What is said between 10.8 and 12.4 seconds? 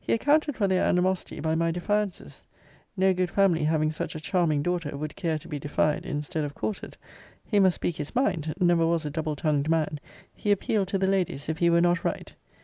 to the ladies, if he were not right?